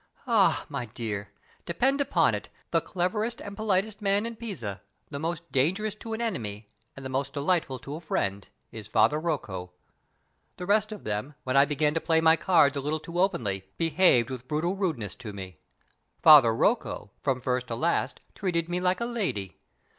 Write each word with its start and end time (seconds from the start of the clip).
Ah, 0.25 0.65
my 0.67 0.87
dear! 0.87 1.29
depend 1.63 2.01
upon 2.01 2.33
it, 2.33 2.49
the 2.71 2.81
cleverest 2.81 3.39
and 3.39 3.55
politest 3.55 4.01
man 4.01 4.25
in 4.25 4.35
Pisa, 4.35 4.81
the 5.11 5.19
most 5.19 5.51
dangerous 5.51 5.93
to 5.93 6.13
an 6.13 6.21
enemy 6.21 6.67
and 6.97 7.05
the 7.05 7.07
most 7.09 7.33
delightful 7.33 7.77
to 7.77 7.93
a 7.93 8.01
friend, 8.01 8.47
is 8.71 8.87
Father 8.87 9.19
Rocco. 9.19 9.73
The 10.57 10.65
rest 10.65 10.91
of 10.91 11.03
them, 11.03 11.35
when 11.43 11.55
I 11.55 11.65
began 11.65 11.93
to 11.93 12.01
play 12.01 12.19
my 12.19 12.35
cards 12.35 12.75
a 12.75 12.81
little 12.81 12.99
too 12.99 13.19
openly, 13.19 13.63
behaved 13.77 14.31
with 14.31 14.47
brutal 14.47 14.75
rudeness 14.75 15.15
to 15.17 15.33
me. 15.33 15.57
Father 16.23 16.51
Rocco, 16.51 17.11
from 17.21 17.39
first 17.39 17.67
to 17.67 17.75
last, 17.75 18.21
treated 18.33 18.67
me 18.69 18.79
like 18.79 19.01
a 19.01 19.05
lady. 19.05 19.59